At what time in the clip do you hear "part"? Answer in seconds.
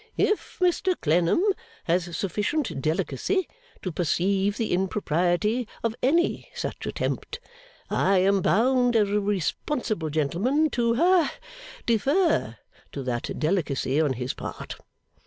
14.33-14.77